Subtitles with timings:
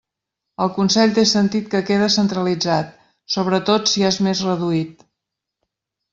[0.63, 2.89] El Consell té sentit que quede centralitzat,
[3.35, 5.07] sobretot si és més reduït.